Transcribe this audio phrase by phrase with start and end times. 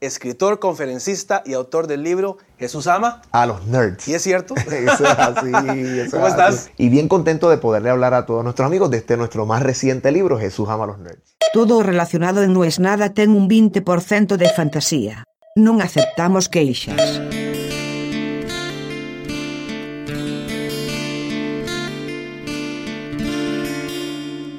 [0.00, 4.06] escritor, conferencista y autor del libro Jesús ama a los nerds.
[4.08, 4.54] ¿Y es cierto?
[4.70, 5.50] eso es así.
[6.10, 6.70] ¿Cómo estás?
[6.76, 10.12] Y bien contento de poderle hablar a todos nuestros amigos de este nuestro más reciente
[10.12, 11.36] libro, Jesús ama a los nerds.
[11.52, 15.24] Todo relacionado en No es nada ten un 20% de fantasía.
[15.56, 17.00] Non aceptamos queixas.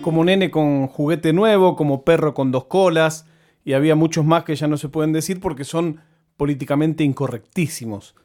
[0.01, 3.29] Como nene con juguete nuevo, como perro con dos colas,
[3.69, 6.01] y había muchos más que ya no se pueden decir porque son
[6.37, 8.15] políticamente incorrectísimos.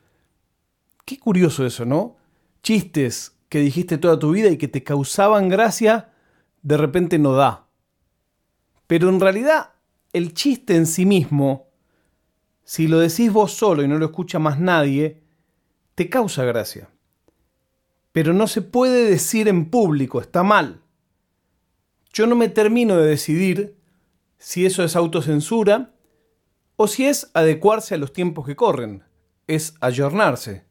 [1.05, 2.17] Qué curioso eso, ¿no?
[2.63, 6.15] Chistes que dijiste toda tu vida y que te causaban gracia,
[6.63, 7.67] de repente no da.
[8.87, 9.73] Pero en realidad,
[10.15, 11.69] el chiste en sí mismo,
[12.65, 15.21] si lo decís vos solo y no lo escucha más nadie,
[15.95, 16.89] te causa gracia.
[18.13, 20.81] Pero no se puede decir en público, está mal.
[22.15, 23.84] Yo no me termino de decidir
[24.39, 25.95] si eso es autocensura
[26.77, 29.05] o si es adecuarse a los tiempos que corren,
[29.47, 30.65] es ayornarse.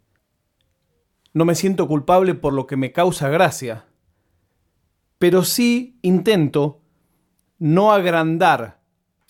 [1.34, 3.86] No me siento culpable por lo que me causa gracia,
[5.18, 6.82] pero sí intento
[7.58, 8.82] no agrandar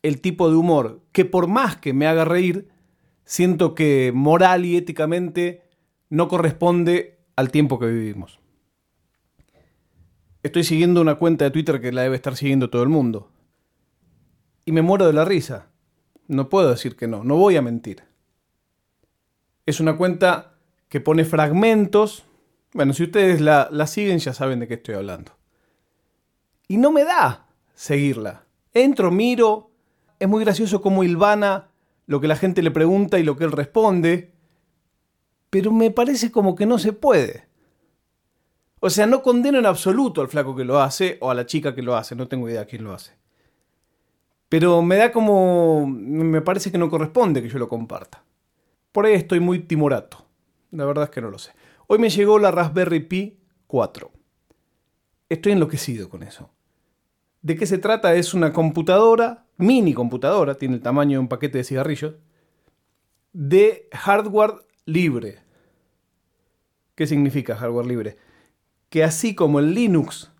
[0.02, 2.69] el tipo de humor que por más que me haga reír,
[3.25, 5.61] siento que moral y éticamente
[6.09, 8.39] no corresponde al tiempo que vivimos.
[10.43, 13.31] Estoy siguiendo una cuenta de Twitter que la debe estar siguiendo todo el mundo.
[14.66, 15.67] Y me muero de la risa.
[16.28, 18.03] No puedo decir que no, no voy a mentir.
[19.66, 20.55] Es una cuenta
[20.89, 22.23] que pone fragmentos.
[22.73, 25.33] Bueno, si ustedes la, la siguen ya saben de qué estoy hablando.
[26.67, 28.45] Y no me da seguirla.
[28.73, 29.72] Entro, miro,
[30.20, 31.70] es muy gracioso cómo Ilvana
[32.05, 34.33] lo que la gente le pregunta y lo que él responde,
[35.50, 37.48] pero me parece como que no se puede.
[38.80, 41.73] O sea, no condeno en absoluto al flaco que lo hace o a la chica
[41.73, 43.14] que lo hace, no tengo idea quién lo hace.
[44.53, 45.87] Pero me da como...
[45.87, 48.23] me parece que no corresponde que yo lo comparta.
[48.91, 50.27] Por ahí estoy muy timorato.
[50.69, 51.53] La verdad es que no lo sé.
[51.87, 54.11] Hoy me llegó la Raspberry Pi 4.
[55.27, 56.52] Estoy enloquecido con eso.
[57.42, 58.13] ¿De qué se trata?
[58.13, 62.13] Es una computadora, mini computadora, tiene el tamaño de un paquete de cigarrillos,
[63.31, 64.53] de hardware
[64.86, 65.39] libre.
[66.93, 68.17] ¿Qué significa hardware libre?
[68.89, 70.31] Que así como el Linux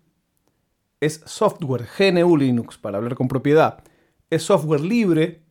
[1.00, 3.82] es software, GNU Linux, para hablar con propiedad,
[4.30, 5.42] es software libre,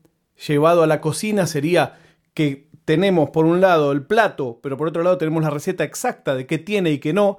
[0.48, 2.00] llevado a la cocina sería
[2.34, 6.36] que tenemos por un lado el plato, pero por otro lado tenemos la receta exacta
[6.36, 7.38] de qué tiene y qué no,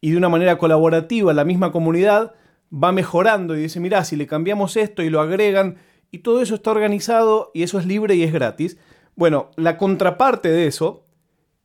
[0.00, 2.34] y de una manera colaborativa la misma comunidad
[2.72, 5.76] va mejorando y dice, mira, si le cambiamos esto y lo agregan,
[6.10, 8.78] y todo eso está organizado y eso es libre y es gratis.
[9.14, 11.06] Bueno, la contraparte de eso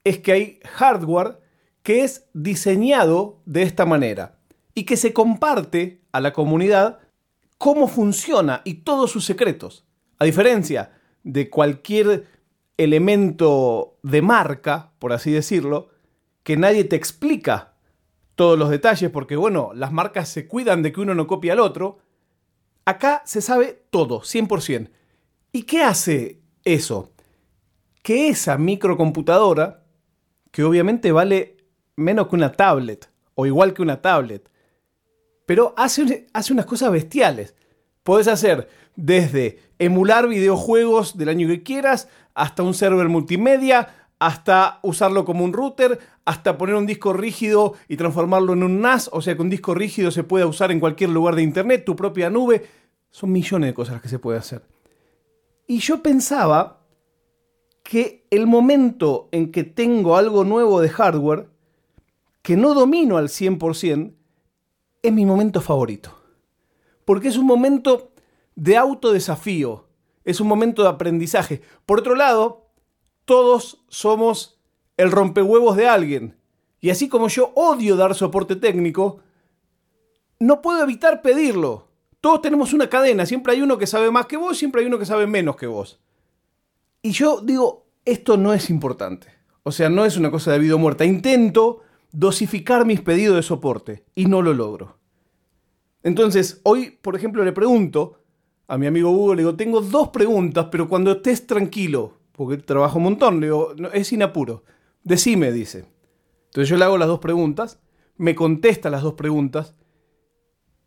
[0.03, 1.39] es que hay hardware
[1.83, 4.39] que es diseñado de esta manera
[4.73, 6.99] y que se comparte a la comunidad
[7.57, 9.85] cómo funciona y todos sus secretos.
[10.19, 10.91] A diferencia
[11.23, 12.27] de cualquier
[12.77, 15.89] elemento de marca, por así decirlo,
[16.43, 17.73] que nadie te explica
[18.35, 21.59] todos los detalles, porque bueno, las marcas se cuidan de que uno no copie al
[21.59, 21.99] otro.
[22.85, 24.89] Acá se sabe todo, 100%.
[25.51, 27.13] ¿Y qué hace eso?
[28.03, 29.85] Que esa microcomputadora,
[30.51, 31.57] que obviamente vale
[31.95, 34.49] menos que una tablet, o igual que una tablet,
[35.45, 37.55] pero hace, hace unas cosas bestiales.
[38.03, 43.89] Puedes hacer desde emular videojuegos del año que quieras, hasta un server multimedia,
[44.19, 49.09] hasta usarlo como un router, hasta poner un disco rígido y transformarlo en un NAS,
[49.11, 51.95] o sea que un disco rígido se puede usar en cualquier lugar de Internet, tu
[51.95, 52.65] propia nube.
[53.11, 54.63] Son millones de cosas que se puede hacer.
[55.67, 56.81] Y yo pensaba
[57.83, 61.49] que el momento en que tengo algo nuevo de hardware,
[62.41, 64.13] que no domino al 100%,
[65.07, 66.15] es mi momento favorito.
[67.05, 68.11] Porque es un momento
[68.55, 69.87] de autodesafío,
[70.23, 71.61] es un momento de aprendizaje.
[71.85, 72.69] Por otro lado,
[73.25, 74.59] todos somos
[74.97, 76.37] el rompehuevos de alguien.
[76.79, 79.19] Y así como yo odio dar soporte técnico,
[80.39, 81.89] no puedo evitar pedirlo.
[82.21, 84.97] Todos tenemos una cadena, siempre hay uno que sabe más que vos, siempre hay uno
[84.97, 85.99] que sabe menos que vos.
[87.01, 89.27] Y yo digo, esto no es importante.
[89.63, 91.05] O sea, no es una cosa de vida o muerta.
[91.05, 91.81] Intento
[92.11, 94.94] dosificar mis pedidos de soporte y no lo logro.
[96.05, 98.19] Entonces, hoy, por ejemplo, le pregunto
[98.67, 102.99] a mi amigo Hugo, le digo, tengo dos preguntas, pero cuando estés tranquilo, porque trabajo
[102.99, 103.39] un montón.
[103.39, 104.63] Le digo, es sin apuro.
[105.03, 105.85] Decime, dice.
[106.45, 107.79] Entonces yo le hago las dos preguntas,
[108.17, 109.73] me contesta las dos preguntas.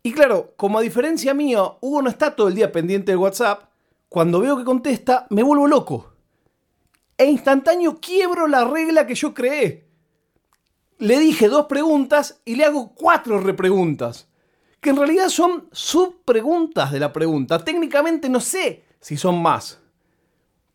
[0.03, 3.63] Y claro, como a diferencia mía, Hugo no está todo el día pendiente del WhatsApp,
[4.07, 6.13] cuando veo que contesta, me vuelvo loco.
[7.17, 9.85] E instantáneo quiebro la regla que yo creé.
[10.97, 14.28] Le dije dos preguntas y le hago cuatro repreguntas.
[14.79, 17.59] Que en realidad son subpreguntas de la pregunta.
[17.59, 19.79] Técnicamente no sé si son más.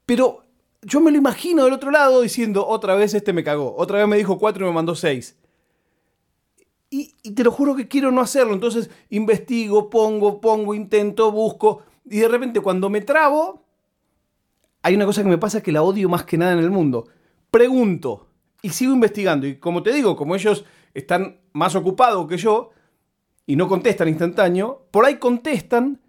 [0.06, 0.43] Pero
[0.83, 4.09] yo me lo imagino del otro lado diciendo, otra vez este me cagó, otra vez
[4.09, 5.37] me dijo 4 y me mandó 6.
[6.91, 8.55] Y, y, te lo juro que quiero no hacerlo.
[8.55, 11.83] Entonces investigo, pongo, pongo, intento, busco.
[12.05, 13.65] Y de repente cuando me trabo,
[14.83, 17.09] hay una cosa que me pasa que la odio más que nada en el mundo.
[17.50, 18.29] Pregunto
[18.61, 19.47] y sigo investigando.
[19.47, 22.71] Y como te digo, como ellos están más ocupados que yo
[23.46, 26.00] y no contestan instantáneo, por ahí contestan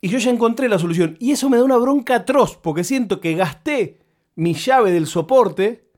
[0.00, 1.16] y yo ya encontré la solución.
[1.18, 4.00] Y eso me da una bronca atroz porque siento que gasté
[4.36, 5.88] mi llave del soporte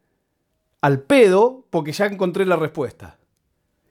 [0.81, 3.19] al pedo porque ya encontré la respuesta.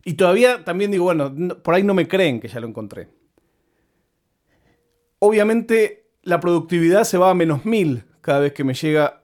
[0.04, 3.10] Y todavía también digo, bueno, por ahí no me creen que ya lo encontré.
[5.19, 9.24] Obviamente la productividad se va a menos mil cada vez que me llega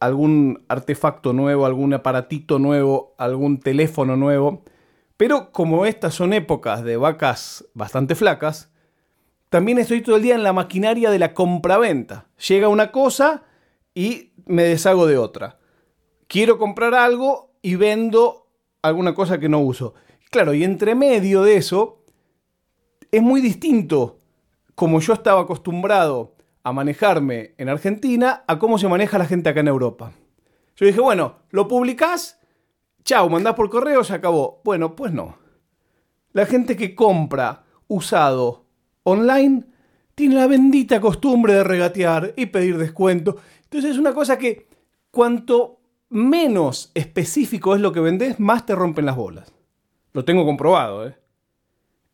[0.00, 4.64] algún artefacto nuevo, algún aparatito nuevo, algún teléfono nuevo.
[5.22, 8.72] Pero como estas son épocas de vacas bastante flacas,
[9.50, 12.26] también estoy todo el día en la maquinaria de la compraventa.
[12.48, 13.44] Llega una cosa
[13.94, 15.60] y me deshago de otra.
[16.26, 18.48] Quiero comprar algo y vendo
[18.82, 19.94] alguna cosa que no uso.
[20.28, 22.04] Claro, y entre medio de eso,
[23.12, 24.18] es muy distinto
[24.74, 26.34] como yo estaba acostumbrado
[26.64, 30.10] a manejarme en Argentina a cómo se maneja la gente acá en Europa.
[30.74, 32.40] Yo dije, bueno, lo publicás,
[33.04, 34.60] chao, mandás por correo, se acabó.
[34.64, 35.38] Bueno, pues no.
[36.32, 38.66] La gente que compra usado
[39.02, 39.64] online
[40.14, 43.36] tiene la bendita costumbre de regatear y pedir descuento.
[43.64, 44.68] Entonces es una cosa que
[45.10, 49.52] cuanto menos específico es lo que vendés, más te rompen las bolas.
[50.12, 51.16] Lo tengo comprobado, ¿eh?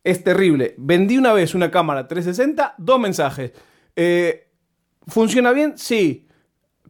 [0.04, 0.74] Es terrible.
[0.78, 3.52] Vendí una vez una cámara 360, dos mensajes.
[3.96, 4.48] Eh,
[5.06, 5.76] ¿Funciona bien?
[5.76, 6.27] Sí.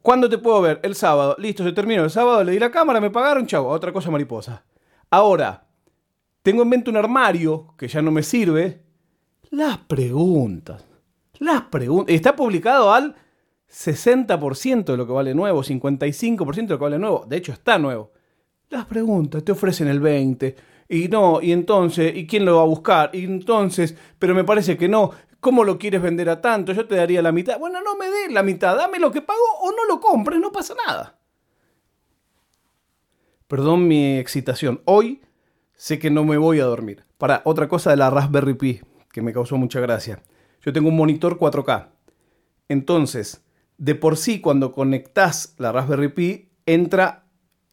[0.03, 0.81] ¿Cuándo te puedo ver?
[0.83, 1.37] El sábado.
[1.39, 2.05] Listo, se terminó.
[2.05, 3.69] El sábado le di la cámara, me pagaron, chavo.
[3.69, 4.65] Otra cosa mariposa.
[5.11, 5.67] Ahora,
[6.43, 8.83] tengo en mente un armario que ya no me sirve.
[9.51, 10.85] Las preguntas.
[11.39, 12.15] Las preguntas.
[12.15, 13.15] Está publicado al
[13.71, 17.25] 60% de lo que vale nuevo, 55% de lo que vale nuevo.
[17.27, 18.13] De hecho, está nuevo.
[18.71, 20.57] Las preguntas, te ofrecen el 20.
[20.91, 23.11] Y no, y entonces, ¿y quién lo va a buscar?
[23.13, 25.11] Y entonces, pero me parece que no.
[25.41, 26.73] ¿Cómo lo quieres vender a tanto?
[26.73, 27.59] Yo te daría la mitad.
[27.59, 30.51] Bueno, no me des la mitad, dame lo que pago o no lo compres, no
[30.51, 31.19] pasa nada.
[33.47, 34.83] Perdón mi excitación.
[34.85, 35.23] Hoy
[35.75, 37.05] sé que no me voy a dormir.
[37.19, 38.81] Para otra cosa de la Raspberry Pi,
[39.13, 40.23] que me causó mucha gracia.
[40.61, 41.89] Yo tengo un monitor 4K.
[42.69, 43.45] Entonces,
[43.79, 47.25] de por sí, cuando conectás la Raspberry Pi, entra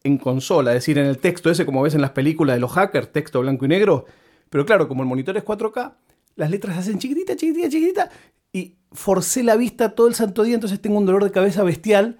[0.03, 2.71] en consola, es decir, en el texto ese, como ves en las películas de los
[2.71, 4.05] hackers, texto blanco y negro.
[4.51, 5.95] Pero claro, como el monitor es 4K,
[6.35, 8.09] las letras se hacen chiquititas, chiquititas, chiquititas,
[8.51, 12.17] y forcé la vista todo el santo día, entonces tengo un dolor de cabeza bestial.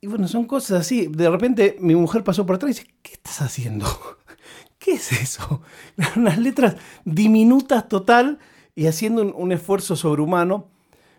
[0.00, 1.06] Y bueno, son cosas así.
[1.06, 3.86] De repente mi mujer pasó por atrás y dice, ¿qué estás haciendo?
[4.78, 5.62] ¿Qué es eso?
[6.16, 8.38] Unas letras diminutas total
[8.74, 10.68] y haciendo un, un esfuerzo sobrehumano.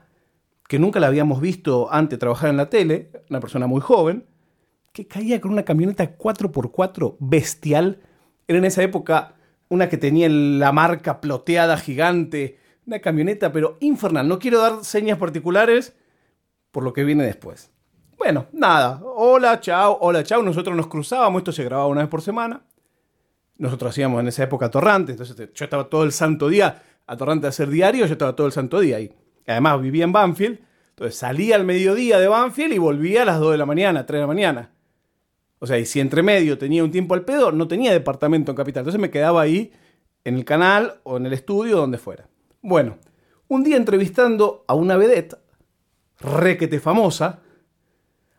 [0.69, 4.27] que nunca la habíamos visto antes trabajar en la tele, una persona muy joven,
[4.93, 8.01] que caía con una camioneta 4x4 bestial.
[8.47, 9.35] Era en esa época
[9.69, 14.29] una que tenía la marca ploteada gigante, una camioneta pero infernal.
[14.29, 15.97] No quiero dar señas particulares
[16.71, 17.71] por lo que viene después.
[18.19, 20.43] Bueno, nada, hola, chao, hola, chao.
[20.43, 22.62] Nosotros nos cruzábamos, esto se grababa una vez por semana.
[23.57, 27.47] Nosotros hacíamos en esa época torrante, entonces yo estaba todo el santo día a Torrante
[27.47, 29.14] a hacer diario, yo estaba todo el santo día ahí.
[29.47, 33.52] Además vivía en Banfield, entonces salía al mediodía de Banfield y volvía a las 2
[33.52, 34.71] de la mañana, 3 de la mañana.
[35.59, 38.56] O sea, y si entre medio tenía un tiempo al pedo, no tenía departamento en
[38.56, 38.80] Capital.
[38.80, 39.73] Entonces me quedaba ahí
[40.25, 42.28] en el canal o en el estudio, donde fuera.
[42.61, 42.99] Bueno,
[43.49, 45.37] un día entrevistando a una vedette,
[46.21, 47.40] requete famosa,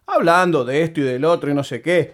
[0.06, 2.14] hablando de esto y del otro y no sé qué.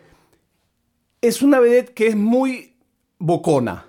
[1.21, 2.77] Es una vedette que es muy
[3.17, 3.85] bocona,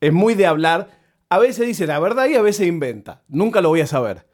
[0.00, 0.88] es muy de hablar
[1.28, 3.22] a veces dice la verdad y a veces inventa.
[3.28, 4.26] Nunca lo voy a saber.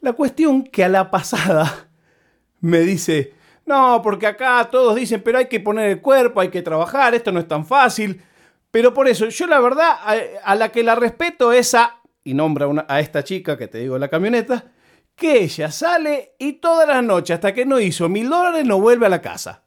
[0.00, 1.88] La cuestión que a la pasada
[2.60, 3.34] me dice,
[3.66, 7.32] no, porque acá todos dicen, pero hay que poner el cuerpo, hay que trabajar, esto
[7.32, 8.22] no es tan fácil.
[8.70, 9.96] Pero por eso, yo la verdad,
[10.42, 13.96] a, la que la respeto es a, y nombra a esta chica que te digo
[13.98, 14.72] la camioneta,
[15.14, 19.06] que ella sale y todas las noches, hasta que no hizo mil dólares, no vuelve
[19.06, 19.62] a la casa.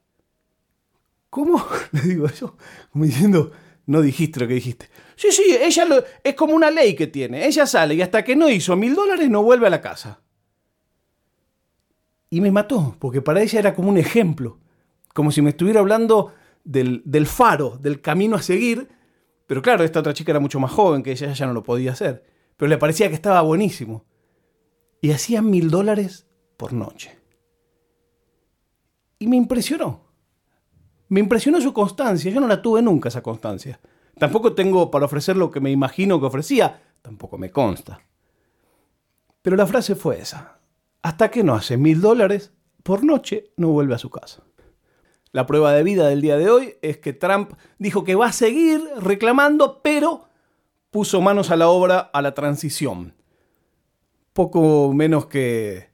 [1.30, 1.66] ¿Cómo?
[1.94, 2.58] Le digo yo,
[2.92, 3.52] como diciendo,
[3.88, 4.90] no dijiste lo que dijiste.
[5.16, 7.46] Sí, sí, ella lo- es como una ley que tiene.
[7.48, 10.22] Ella sale y hasta que no hizo mil dólares no vuelve a la casa.
[12.30, 14.60] Y me mató, porque para ella era como un ejemplo.
[15.14, 18.90] Como si me estuviera hablando del, del faro, del camino a seguir.
[19.48, 21.94] Pero claro, esta otra chica era mucho más joven que ella, ella no lo podía
[21.94, 22.26] hacer.
[22.58, 24.06] Pero le parecía que estaba buenísimo.
[25.00, 26.28] Y hacía mil dólares
[26.58, 27.18] por noche.
[29.20, 30.07] Y me impresionó.
[31.10, 32.32] Me impresionó su constancia.
[32.32, 33.80] Yo no la tuve nunca esa constancia.
[34.18, 36.82] Tampoco tengo para ofrecer lo que me imagino que ofrecía.
[37.02, 38.02] Tampoco me consta.
[39.42, 40.60] Pero la frase fue esa.
[41.02, 42.52] Hasta que no hace mil dólares
[42.84, 44.44] por noche, no vuelve a su casa.
[45.32, 48.32] La prueba de vida del día de hoy es que Trump dijo que va a
[48.32, 50.30] seguir reclamando, pero
[50.90, 53.14] puso manos a la obra a la transición.
[54.34, 55.90] Poco menos que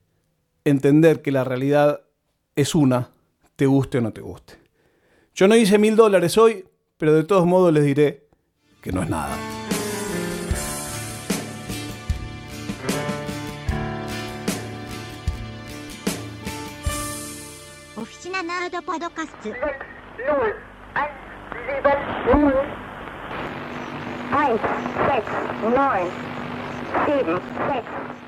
[0.64, 2.02] entender que la realidad
[2.56, 3.10] es una,
[3.56, 4.63] te guste o no te guste.
[5.36, 6.64] Yo no hice mil dólares hoy,
[6.98, 8.28] pero de todos modos les diré
[8.82, 9.36] que no es nada.
[17.96, 18.44] Oficina
[27.56, 28.23] オフ